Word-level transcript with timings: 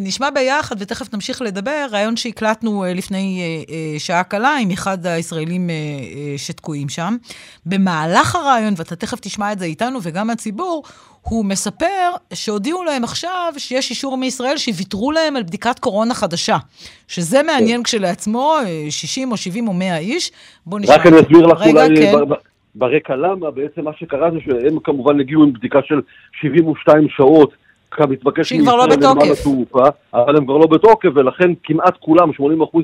נשמע 0.00 0.30
ביחד, 0.30 0.76
ותכף 0.78 1.14
נמשיך 1.14 1.42
לדבר, 1.42 1.86
רעיון 1.90 2.16
שהקלטנו 2.16 2.84
לפני 2.94 3.42
שעה 3.98 4.22
קלה 4.22 4.56
עם 4.60 4.70
אחד 4.70 5.06
הישראלים 5.06 5.70
שתקועים 6.36 6.88
שם. 6.88 7.16
במהלך 7.66 8.36
הרעיון, 8.36 8.74
ואתה 8.76 8.96
תכף 8.96 9.20
תשמע 9.20 9.52
את 9.52 9.58
זה 9.58 9.64
איתנו 9.64 9.98
וגם 10.02 10.30
הציבור, 10.30 10.82
הוא 11.22 11.44
מספר 11.44 12.10
שהודיעו 12.34 12.84
להם 12.84 13.04
עכשיו 13.04 13.52
שיש 13.56 13.90
אישור 13.90 14.16
מישראל 14.16 14.56
שוויתרו 14.56 15.12
להם 15.12 15.36
על 15.36 15.42
בדיקת 15.42 15.78
קורונה 15.78 16.14
חדשה. 16.14 16.56
שזה 17.08 17.42
מעניין 17.42 17.76
כן. 17.76 17.82
כשלעצמו, 17.82 18.56
60 18.90 19.32
או 19.32 19.36
70 19.36 19.68
או 19.68 19.72
100 19.72 19.98
איש. 19.98 20.32
בוא 20.66 20.78
נשמע. 20.78 20.94
רק 20.94 21.06
אני 21.06 21.20
אסביר 21.20 21.46
לך 21.46 21.66
אולי 21.66 21.96
כן. 21.96 22.12
ברקע 22.74 23.16
למה, 23.16 23.50
בעצם 23.50 23.84
מה 23.84 23.90
שקרה 23.98 24.30
זה 24.30 24.38
שהם 24.44 24.78
כמובן 24.84 25.20
הגיעו 25.20 25.42
עם 25.42 25.52
בדיקה 25.52 25.78
של 25.84 26.00
72 26.40 27.08
שעות 27.16 27.52
כמתבקש 27.94 28.48
שהיא 28.48 28.60
כבר 28.60 28.76
לא 28.76 28.86
בתוקף. 28.86 29.40
התעופה, 29.40 29.84
אבל 30.14 30.36
הם 30.36 30.44
כבר 30.44 30.56
לא 30.56 30.66
בתוקף, 30.66 31.08
ולכן 31.14 31.50
כמעט 31.62 31.96
כולם, 32.00 32.30
80% 32.30 32.32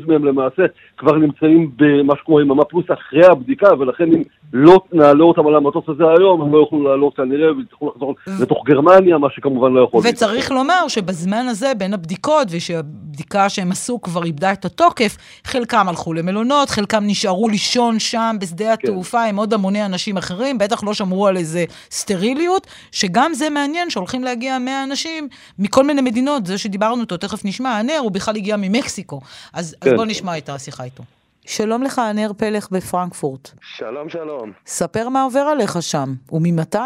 מהם 0.07 0.25
למעשה, 0.25 0.63
כבר 0.97 1.17
נמצאים 1.17 1.71
במה 1.77 2.15
שקורה 2.17 2.43
עם 2.43 2.65
פלוס 2.65 2.85
אחרי 2.93 3.27
הבדיקה, 3.27 3.69
ולכן 3.79 4.05
אם 4.05 4.23
לא 4.53 4.81
נעלה 4.93 5.25
אותם 5.25 5.47
על 5.47 5.55
המטוס 5.55 5.85
הזה 5.89 6.05
היום, 6.19 6.43
הם 6.43 6.53
לא 6.53 6.59
יוכלו 6.59 6.83
לעלות 6.83 7.17
כנראה, 7.17 7.53
ויצטרכו 7.57 7.91
לחזור 7.91 8.15
לתוך 8.41 8.65
גרמניה, 8.67 9.19
מה 9.19 9.29
שכמובן 9.31 9.73
לא 9.73 9.85
יכול. 9.85 10.01
וצריך. 10.05 10.51
לומר 10.51 10.89
שבזמן 10.89 11.47
הזה, 11.49 11.73
בין 11.79 11.95
הבדיקות, 11.95 12.49
ושהבדיקה 12.51 13.49
שהם 13.49 13.71
עשו 13.73 14.01
כבר 14.01 14.25
איבדה 14.25 14.53
את 14.53 14.65
התוקף, 14.65 15.17
חלקם 15.45 15.89
הלכו 15.89 16.13
למלונות, 16.13 16.71
חלקם 16.71 17.05
נשארו 17.07 17.49
לישון 17.49 17.99
שם 17.99 18.37
בשדה 18.41 18.65
כן. 18.65 18.73
התעופה 18.73 19.25
עם 19.25 19.37
עוד 19.37 19.55
המוני 19.55 19.85
אנשים 19.85 20.17
אחרים, 20.17 20.59
בטח 20.59 20.85
לא 20.85 20.95
שמרו 20.95 21.27
על 21.27 21.37
איזה 21.37 21.65
סטריליות, 21.91 22.67
שגם 22.93 23.35
זה 23.35 23.51
מעניין 23.51 23.91
שהולכים 23.91 24.25
להגיע 24.25 24.59
100 24.59 24.85
אנשים. 24.85 25.29
מכל 25.59 25.85
מיני 25.85 26.03
מדינות, 26.03 26.47
זה 26.47 26.59
שדיברנו 26.59 27.01
איתו, 27.01 27.17
תכף 27.17 27.45
נשמע, 27.45 27.71
הנר, 27.71 27.99
הוא 27.99 28.11
בכלל 28.11 28.37
הגיע 28.37 28.57
ממקסיקו. 28.59 29.21
אז, 29.53 29.77
כן. 29.81 29.91
אז 29.91 29.97
בוא 29.97 30.05
נשמע 30.05 30.39
את 30.39 30.49
השיחה 30.49 30.85
איתו. 30.85 31.03
שלום 31.47 31.83
לך, 31.83 31.99
הנר 31.99 32.31
פלך 32.37 32.71
בפרנקפורט. 32.71 33.51
שלום, 33.63 34.09
שלום. 34.09 34.53
ספר 34.67 35.09
מה 35.09 35.23
עובר 35.23 35.41
עליך 35.41 35.83
שם, 35.83 36.15
וממתי. 36.33 36.79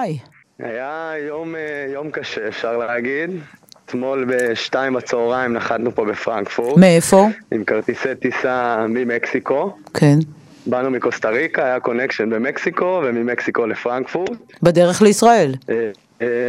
היה 0.59 1.13
יום, 1.29 1.57
אה, 1.57 1.87
יום 1.93 2.11
קשה, 2.11 2.49
אפשר 2.49 2.77
להגיד. 2.77 3.31
אתמול 3.87 4.25
בשתיים 4.29 4.95
בצהריים 4.95 5.53
נחתנו 5.53 5.95
פה 5.95 6.05
בפרנקפורט. 6.05 6.79
מאיפה? 6.79 7.27
עם 7.53 7.65
כרטיסי 7.65 8.15
טיסה 8.15 8.87
ממקסיקו. 8.89 9.77
כן. 9.95 10.19
באנו 10.67 10.91
מקוסטה 10.91 11.31
ריקה, 11.31 11.65
היה 11.65 11.81
קונקשן 11.81 12.31
במקסיקו, 12.31 13.03
וממקסיקו 13.05 13.67
לפרנקפורט. 13.67 14.31
בדרך 14.63 15.03
לישראל. 15.03 15.55
אה, 15.71 15.91
אה, 16.23 16.49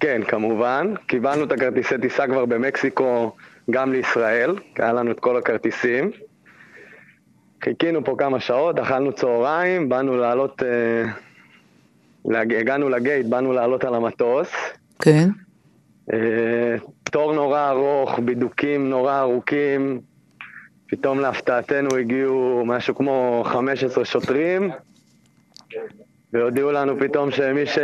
כן, 0.00 0.20
כמובן. 0.28 0.94
קיבלנו 1.06 1.44
את 1.44 1.52
הכרטיסי 1.52 1.94
טיסה 2.02 2.26
כבר 2.26 2.44
במקסיקו 2.44 3.32
גם 3.70 3.92
לישראל, 3.92 4.56
היה 4.78 4.92
לנו 4.92 5.10
את 5.10 5.20
כל 5.20 5.36
הכרטיסים. 5.36 6.10
חיכינו 7.64 8.04
פה 8.04 8.14
כמה 8.18 8.40
שעות, 8.40 8.78
אכלנו 8.78 9.12
צהריים, 9.12 9.88
באנו 9.88 10.16
לעלות, 10.16 10.62
אה. 10.62 11.12
הגענו 12.34 12.88
לגייט, 12.88 13.26
באנו 13.26 13.52
לעלות 13.52 13.84
על 13.84 13.94
המטוס. 13.94 14.48
כן. 14.98 15.28
אה, 16.12 16.76
תור 17.04 17.34
נורא 17.34 17.70
ארוך, 17.70 18.18
בידוקים 18.18 18.90
נורא 18.90 19.20
ארוכים. 19.20 20.00
פתאום 20.86 21.20
להפתעתנו 21.20 21.96
הגיעו 21.96 22.62
משהו 22.66 22.94
כמו 22.94 23.44
15 23.46 24.04
שוטרים. 24.04 24.70
והודיעו 26.32 26.72
לנו 26.72 26.92
פתאום 27.00 27.30
שמי 27.30 27.66
ש... 27.66 27.78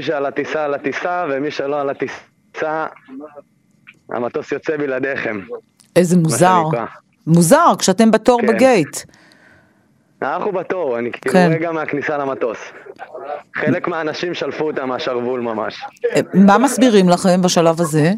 שעל 0.00 0.26
הטיסה 0.26 0.64
על 0.64 0.74
הטיסה, 0.74 1.26
ומי 1.30 1.50
שלא 1.50 1.80
על 1.80 1.90
הטיסה, 1.90 2.86
המטוס 4.08 4.52
יוצא 4.52 4.76
בלעדיכם. 4.76 5.40
איזה 5.96 6.16
מוזר. 6.16 6.62
מוזר, 7.26 7.72
כשאתם 7.78 8.10
בתור 8.10 8.40
כן. 8.40 8.46
בגייט. 8.46 8.96
אנחנו 10.22 10.52
בתור, 10.52 10.98
אני 10.98 11.12
כאילו 11.12 11.32
כן. 11.32 11.50
רגע 11.52 11.72
מהכניסה 11.72 12.18
למטוס. 12.18 12.58
חלק 13.56 13.88
מהאנשים 13.88 14.34
שלפו 14.34 14.64
אותם 14.64 14.88
מהשרוול 14.88 15.40
ממש. 15.40 15.84
אה, 16.16 16.20
מה 16.34 16.58
מסבירים 16.58 17.08
לכם 17.08 17.42
בשלב 17.42 17.80
הזה? 17.80 18.12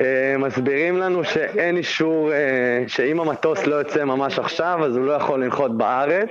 אה, 0.00 0.36
מסבירים 0.38 0.96
לנו 0.96 1.24
שאין 1.24 1.76
אישור, 1.76 2.32
אה, 2.32 2.84
שאם 2.86 3.20
המטוס 3.20 3.66
לא 3.66 3.74
יוצא 3.74 4.04
ממש 4.04 4.38
עכשיו, 4.38 4.84
אז 4.84 4.96
הוא 4.96 5.06
לא 5.06 5.12
יכול 5.12 5.44
לנחות 5.44 5.76
בארץ. 5.76 6.28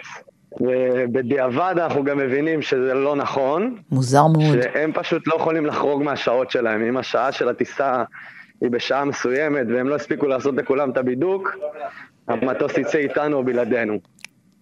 ובדיעבד 0.62 1.76
אנחנו 1.78 2.04
גם 2.04 2.18
מבינים 2.18 2.62
שזה 2.62 2.94
לא 2.94 3.16
נכון. 3.16 3.76
מוזר 3.92 4.28
מאוד. 4.28 4.62
שהם 4.62 4.92
פשוט 4.94 5.28
לא 5.28 5.36
יכולים 5.36 5.66
לחרוג 5.66 6.04
מהשעות 6.04 6.52
שלהם. 6.52 6.84
אם 6.84 6.98
השעה 6.98 7.32
של 7.32 7.50
הטיסה 7.50 8.04
היא 8.64 8.72
בשעה 8.72 9.06
מסוימת 9.06 9.68
והם 9.74 9.88
לא 9.88 9.96
הספיקו 9.96 10.28
לעשות 10.28 10.56
לכולם 10.56 10.92
את 10.92 10.98
הבידוק, 10.98 11.58
המטוס 12.28 12.78
יצא 12.78 12.98
איתנו 12.98 13.38
או 13.38 13.44
בלעדינו. 13.44 14.00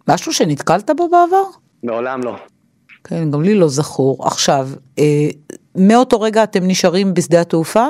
משהו 0.10 0.34
שנתקלת 0.34 0.90
בו 0.98 1.10
בעבר? 1.10 1.44
מעולם 1.84 2.24
לא. 2.24 2.36
כן, 3.04 3.32
גם 3.32 3.42
לי 3.42 3.56
לא 3.56 3.68
זכור. 3.68 4.28
עכשיו, 4.28 4.68
אה, 5.00 5.30
מאותו 5.76 6.22
רגע 6.22 6.44
אתם 6.44 6.60
נשארים 6.64 7.14
בשדה 7.14 7.42
התעופה? 7.42 7.86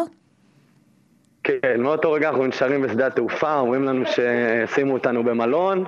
כן, 1.43 1.81
מאותו 1.81 2.11
רגע 2.11 2.29
אנחנו 2.29 2.45
נשארים 2.45 2.81
בשדה 2.81 3.07
התעופה, 3.07 3.59
אומרים 3.59 3.83
לנו 3.83 4.03
שישימו 4.05 4.93
אותנו 4.93 5.23
במלון, 5.23 5.83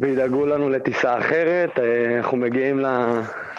וידאגו 0.00 0.46
לנו 0.46 0.68
לטיסה 0.68 1.18
אחרת. 1.18 1.78
אה, 1.78 2.18
אנחנו 2.18 2.36
מגיעים 2.36 2.80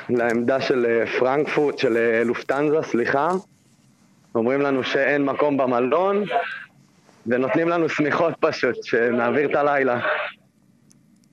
לעמדה 0.10 0.62
של 0.62 0.86
אה, 0.86 1.20
פרנקפורט, 1.20 1.78
של 1.78 1.98
אה, 1.98 2.24
לופטנזה, 2.24 2.82
סליחה. 2.82 3.30
אומרים 4.36 4.62
לנו 4.62 4.84
שאין 4.84 5.26
מקום 5.26 5.58
במלון, 5.58 6.24
ונותנים 7.28 7.70
לנו 7.70 7.90
שמיכות 7.90 8.34
פשוט, 8.40 8.84
שנעביר 8.84 9.50
את 9.50 9.56
הלילה. 9.56 10.00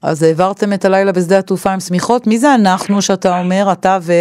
אז 0.03 0.23
העברתם 0.23 0.73
את 0.73 0.85
הלילה 0.85 1.13
בשדה 1.13 1.39
התעופה 1.39 1.73
עם 1.73 1.81
שמיכות? 1.81 2.27
מי 2.27 2.39
זה 2.39 2.55
אנחנו 2.55 3.03
שאתה 3.03 3.39
אומר, 3.39 3.69
אתה 3.73 3.99
ו... 4.03 4.13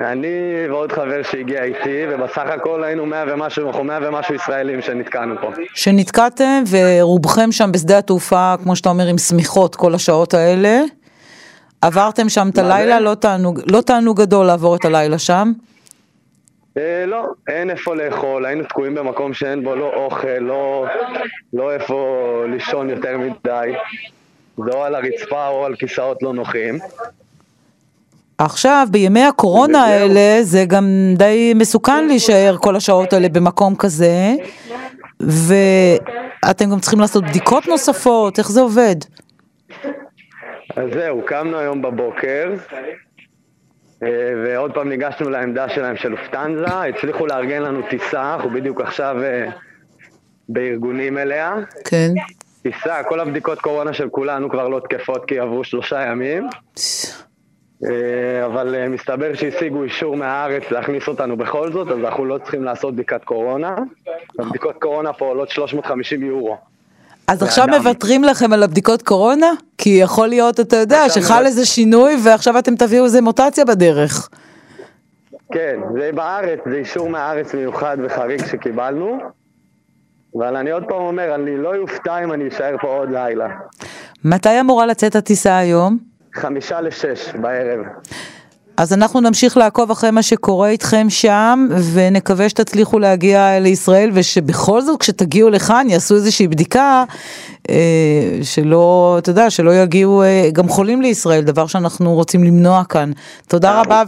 אני 0.00 0.28
ועוד 0.68 0.92
חבר 0.92 1.22
שהגיע 1.22 1.64
איתי, 1.64 2.02
ובסך 2.10 2.44
הכל 2.54 2.84
היינו 2.84 3.06
מאה 3.06 3.24
ומשהו, 3.28 3.66
אנחנו 3.68 3.84
מאה 3.84 3.98
ומשהו 4.08 4.34
ישראלים 4.34 4.82
שנתקענו 4.82 5.34
פה. 5.40 5.50
שנתקעתם, 5.74 6.62
ורובכם 6.70 7.52
שם 7.52 7.72
בשדה 7.72 7.98
התעופה, 7.98 8.54
כמו 8.62 8.76
שאתה 8.76 8.88
אומר, 8.88 9.06
עם 9.06 9.18
שמיכות 9.18 9.76
כל 9.76 9.94
השעות 9.94 10.34
האלה. 10.34 10.80
עברתם 11.80 12.28
שם 12.28 12.48
את 12.52 12.58
הלילה, 12.58 13.00
לא 13.00 13.14
תענוג, 13.14 13.60
לא 13.66 13.80
תענוג 13.80 14.20
גדול 14.20 14.46
לעבור 14.46 14.76
את 14.76 14.84
הלילה 14.84 15.18
שם. 15.18 15.52
אה, 16.78 17.06
לא, 17.06 17.26
אין 17.48 17.70
איפה 17.70 17.94
לאכול, 17.94 18.46
היינו 18.46 18.64
תקועים 18.64 18.94
במקום 18.94 19.34
שאין 19.34 19.64
בו 19.64 19.74
לא 19.74 19.94
אוכל, 19.94 20.38
לא, 20.40 20.86
לא 21.52 21.72
איפה 21.72 22.42
לישון 22.48 22.90
יותר 22.90 23.18
מדי. 23.18 23.72
זה 24.64 24.70
או 24.72 24.84
על 24.84 24.94
הרצפה 24.94 25.48
או 25.48 25.64
על 25.64 25.76
כיסאות 25.76 26.22
לא 26.22 26.32
נוחים. 26.32 26.78
עכשיו, 28.38 28.86
בימי 28.90 29.22
הקורונה 29.22 29.84
האלה, 29.84 30.42
זה 30.42 30.64
גם 30.68 30.84
די 31.16 31.52
מסוכן 31.54 32.06
להישאר 32.06 32.56
כל 32.60 32.76
השעות 32.76 33.12
האלה 33.12 33.28
במקום 33.28 33.76
כזה, 33.76 34.34
ואתם 35.20 36.70
גם 36.70 36.80
צריכים 36.80 37.00
לעשות 37.00 37.24
בדיקות 37.24 37.66
נוספות, 37.66 38.38
איך 38.38 38.50
זה 38.50 38.60
עובד? 38.60 38.96
אז 40.76 40.90
זהו, 40.94 41.22
קמנו 41.26 41.58
היום 41.58 41.82
בבוקר, 41.82 42.54
ועוד 44.44 44.74
פעם 44.74 44.88
ניגשנו 44.88 45.30
לעמדה 45.30 45.68
שלהם 45.68 45.96
של 45.96 46.12
אופטנזה, 46.12 46.66
הצליחו 46.66 47.26
לארגן 47.26 47.62
לנו 47.62 47.82
טיסה, 47.90 48.34
אנחנו 48.34 48.50
בדיוק 48.50 48.80
עכשיו 48.80 49.16
אה, 49.22 49.48
בארגונים 50.48 51.18
אליה. 51.18 51.54
כן. 51.84 52.12
טיסה, 52.62 53.02
כל 53.08 53.20
הבדיקות 53.20 53.60
קורונה 53.60 53.92
של 53.92 54.08
כולנו 54.08 54.50
כבר 54.50 54.68
לא 54.68 54.80
תקפות 54.80 55.24
כי 55.24 55.38
עברו 55.38 55.64
שלושה 55.64 56.02
ימים. 56.02 56.48
אה, 57.84 58.46
אבל 58.46 58.74
אה, 58.74 58.88
מסתבר 58.88 59.34
שהשיגו 59.34 59.84
אישור 59.84 60.16
מהארץ 60.16 60.70
להכניס 60.70 61.08
אותנו 61.08 61.36
בכל 61.36 61.72
זאת, 61.72 61.88
אז 61.88 61.98
אנחנו 61.98 62.24
לא 62.24 62.38
צריכים 62.38 62.64
לעשות 62.64 62.94
בדיקת 62.94 63.24
קורונה. 63.24 63.76
הבדיקות 64.38 64.76
קורונה 64.80 65.12
פה 65.12 65.24
עולות 65.26 65.50
350 65.50 66.22
יורו. 66.22 66.56
אז 67.28 67.42
עכשיו 67.42 67.66
מוותרים 67.68 68.24
לכם 68.24 68.52
על 68.52 68.62
הבדיקות 68.62 69.02
קורונה? 69.02 69.46
כי 69.78 69.90
יכול 69.90 70.28
להיות, 70.28 70.60
אתה 70.60 70.76
יודע, 70.76 71.08
שחל 71.08 71.46
איזה 71.46 71.66
שינוי 71.66 72.16
ועכשיו 72.24 72.58
אתם 72.58 72.76
תביאו 72.76 73.04
איזה 73.04 73.20
מוטציה 73.20 73.64
בדרך. 73.64 74.28
כן, 75.52 75.80
זה 75.94 76.10
בארץ, 76.14 76.58
זה 76.70 76.76
אישור 76.76 77.08
מהארץ 77.08 77.54
מיוחד 77.54 77.96
וחריג 78.04 78.46
שקיבלנו. 78.46 79.18
אבל 80.36 80.56
אני 80.56 80.70
עוד 80.70 80.84
פעם 80.88 81.00
אומר, 81.00 81.34
אני 81.34 81.56
לא 81.56 81.76
אופתע 81.76 82.24
אם 82.24 82.32
אני 82.32 82.48
אשאר 82.48 82.76
פה 82.80 82.88
עוד 82.88 83.10
לילה. 83.10 83.48
מתי 84.24 84.60
אמורה 84.60 84.86
לצאת 84.86 85.16
הטיסה 85.16 85.58
היום? 85.58 85.98
חמישה 86.34 86.80
לשש 86.80 87.34
בערב. 87.34 87.80
אז 88.76 88.92
אנחנו 88.92 89.20
נמשיך 89.20 89.56
לעקוב 89.56 89.90
אחרי 89.90 90.10
מה 90.10 90.22
שקורה 90.22 90.68
איתכם 90.68 91.06
שם, 91.10 91.68
ונקווה 91.92 92.48
שתצליחו 92.48 92.98
להגיע 92.98 93.60
לישראל, 93.60 94.10
ושבכל 94.14 94.80
זאת 94.80 95.00
כשתגיעו 95.00 95.50
לכאן 95.50 95.86
יעשו 95.90 96.14
איזושהי 96.14 96.48
בדיקה, 96.48 97.04
אה, 97.70 97.74
שלא, 98.42 99.16
אתה 99.18 99.30
יודע, 99.30 99.50
שלא 99.50 99.74
יגיעו 99.74 100.22
אה, 100.22 100.50
גם 100.52 100.68
חולים 100.68 101.02
לישראל, 101.02 101.40
דבר 101.40 101.66
שאנחנו 101.66 102.14
רוצים 102.14 102.44
למנוע 102.44 102.84
כאן. 102.84 103.12
תודה 103.48 103.80
רבה, 103.80 104.02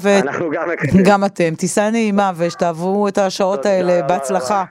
וגם 0.95 1.25
אתם. 1.25 1.55
טיסה 1.55 1.91
נעימה, 1.91 2.33
ושתאהבו 2.37 3.09
את 3.09 3.19
השעות 3.19 3.67
האלה 3.67 4.03
בהצלחה. 4.03 4.65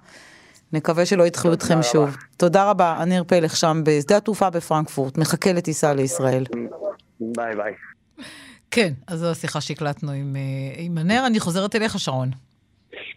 נקווה 0.74 1.06
שלא 1.06 1.28
ידחו 1.28 1.54
אתכם 1.54 1.84
שוב. 1.84 2.18
תודה 2.38 2.70
רבה, 2.70 2.96
עניר 3.02 3.24
פלך 3.28 3.56
שם 3.58 3.82
בשדה 3.86 4.18
התעופה 4.18 4.50
בפרנקפורט, 4.50 5.18
מחכה 5.18 5.54
לטיסה 5.54 5.94
לישראל. 5.94 6.44
ביי 7.20 7.56
ביי. 7.56 7.74
כן, 8.72 8.94
אז 9.08 9.20
זו 9.20 9.32
השיחה 9.32 9.62
שהקלטנו 9.62 10.12
עם, 10.12 10.36
אה, 10.36 10.74
עם 10.78 10.98
הנר. 10.98 11.24
אני 11.28 11.40
חוזרת 11.40 11.76
אליך, 11.76 12.00
שרון. 12.00 12.30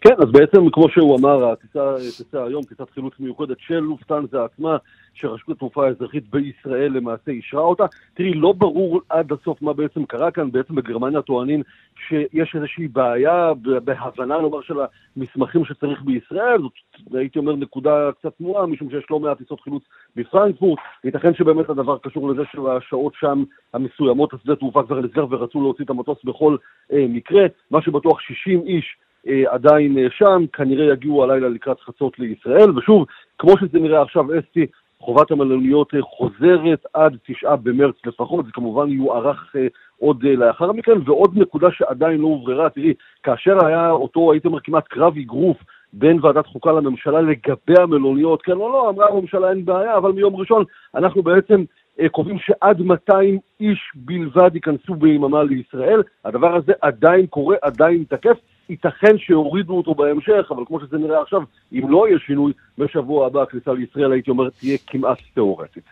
כן, 0.01 0.13
אז 0.19 0.31
בעצם, 0.31 0.69
כמו 0.71 0.89
שהוא 0.89 1.19
אמר, 1.19 1.51
הטיסה, 1.51 1.95
טיסה 2.17 2.43
היום, 2.43 2.63
טיסת 2.63 2.89
חילוץ 2.93 3.13
מיוחדת 3.19 3.57
של 3.59 3.79
לופטנזה 3.79 4.37
עצמה, 4.43 4.77
שרשות 5.13 5.49
התעופה 5.49 5.85
האזרחית 5.87 6.23
בישראל 6.29 6.91
למעשה 6.91 7.31
אישרה 7.31 7.61
אותה. 7.61 7.85
תראי, 8.13 8.33
לא 8.33 8.51
ברור 8.51 9.01
עד 9.09 9.31
הסוף 9.31 9.61
מה 9.61 9.73
בעצם 9.73 10.05
קרה 10.05 10.31
כאן, 10.31 10.51
בעצם 10.51 10.75
בגרמניה 10.75 11.21
טוענים 11.21 11.63
שיש 12.07 12.55
איזושהי 12.55 12.87
בעיה 12.87 13.53
בהבנה, 13.83 14.41
נאמר, 14.41 14.61
של 14.61 14.75
המסמכים 15.17 15.65
שצריך 15.65 16.01
בישראל, 16.01 16.61
זאת 16.61 16.71
הייתי 17.13 17.39
אומר 17.39 17.55
נקודה 17.55 18.09
קצת 18.19 18.37
תמוהה, 18.37 18.65
משום 18.65 18.89
שיש 18.89 19.05
לא 19.09 19.19
מעט 19.19 19.37
טיסות 19.37 19.61
חילוץ 19.61 19.83
בפרנקפורט, 20.15 20.79
ייתכן 21.03 21.33
שבאמת 21.33 21.69
הדבר 21.69 21.97
קשור 21.97 22.29
לזה 22.29 22.41
שהשעות 22.51 23.13
שם 23.19 23.43
המסוימות, 23.73 24.33
השדה 24.33 24.55
תעופה 24.55 24.83
כבר 24.83 24.99
נסגר 24.99 25.25
ורצו 25.29 25.61
להוציא 25.61 25.85
את 25.85 25.89
המטוס 25.89 26.17
בכל 26.23 26.55
אה, 26.91 27.05
מקרה, 27.09 27.45
מה 27.71 27.81
שבטוח 27.81 28.19
60 28.19 28.61
איש 28.65 28.97
אה, 29.27 29.43
עדיין 29.53 29.97
אה, 29.97 30.07
שם, 30.09 30.45
כנראה 30.53 30.93
יגיעו 30.93 31.23
הלילה 31.23 31.49
לקראת 31.49 31.79
חצות 31.79 32.19
לישראל, 32.19 32.77
ושוב, 32.77 33.05
כמו 33.39 33.57
שזה 33.57 33.79
נראה 33.79 34.01
עכשיו, 34.01 34.25
אסתי, 34.39 34.65
חובת 35.01 35.31
המלוניות 35.31 35.93
אה, 35.95 36.01
חוזרת 36.01 36.85
עד 36.93 37.17
תשעה 37.27 37.55
במרץ 37.55 37.95
לפחות, 38.05 38.45
זה 38.45 38.51
כמובן 38.53 38.89
יוארך 38.89 39.55
אה, 39.55 39.67
עוד 39.99 40.23
אה, 40.25 40.35
לאחר 40.35 40.71
מכן, 40.71 40.97
ועוד 41.05 41.37
נקודה 41.37 41.67
שעדיין 41.71 42.21
לא 42.21 42.27
הובררה, 42.27 42.69
תראי, 42.69 42.93
כאשר 43.23 43.65
היה 43.65 43.91
אותו, 43.91 44.31
הייתי 44.31 44.47
אומר, 44.47 44.59
כמעט 44.59 44.87
קרב 44.87 45.17
אגרוף 45.17 45.57
בין 45.93 46.19
ועדת 46.21 46.47
חוקה 46.47 46.71
לממשלה 46.71 47.21
לגבי 47.21 47.81
המלוניות, 47.81 48.41
כן 48.41 48.51
או 48.51 48.71
לא, 48.71 48.89
אמרה 48.89 49.07
הממשלה 49.09 49.49
אין 49.49 49.65
בעיה, 49.65 49.97
אבל 49.97 50.11
מיום 50.11 50.35
ראשון 50.35 50.63
אנחנו 50.95 51.23
בעצם 51.23 51.63
קובעים 52.11 52.37
שעד 52.39 52.81
200 52.81 53.39
איש 53.59 53.91
בלבד 53.95 54.55
ייכנסו 54.55 54.95
ביממה 54.95 55.43
לישראל. 55.43 56.01
הדבר 56.25 56.55
הזה 56.55 56.73
עדיין 56.81 57.27
קורה, 57.27 57.55
עדיין 57.61 58.03
תקף. 58.09 58.37
ייתכן 58.69 59.17
שהורידו 59.17 59.77
אותו 59.77 59.95
בהמשך, 59.95 60.51
אבל 60.51 60.63
כמו 60.67 60.79
שזה 60.79 60.97
נראה 60.97 61.21
עכשיו, 61.21 61.41
אם 61.73 61.89
לא 61.89 62.07
יהיה 62.07 62.19
שינוי, 62.19 62.53
בשבוע 62.77 63.27
הבא 63.27 63.41
הכניסה 63.41 63.73
לישראל, 63.73 64.11
הייתי 64.11 64.31
אומר, 64.31 64.49
תהיה 64.49 64.77
כמעט 64.87 65.17
תיאורטית. 65.33 65.83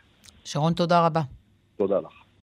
שרון, 0.44 0.74
תודה 0.74 1.06
רבה. 1.06 1.22
תודה 1.78 2.00
לך. 2.00 2.29